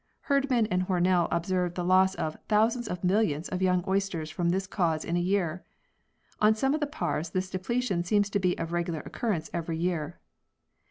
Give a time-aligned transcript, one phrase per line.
[0.21, 4.49] Herdman and Hornell ob served the loss of "thousands of millions" of young oysters from
[4.49, 5.63] this cause in a year.
[6.39, 10.19] On some of the paars this depletion seems to be of regular occurrence every year.